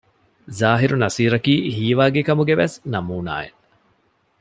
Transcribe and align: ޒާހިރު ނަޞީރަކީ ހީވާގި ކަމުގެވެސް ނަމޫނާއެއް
ޒާހިރު 0.59 0.95
ނަޞީރަކީ 1.03 1.53
ހީވާގި 1.75 2.21
ކަމުގެވެސް 2.27 2.75
ނަމޫނާއެއް 2.91 3.57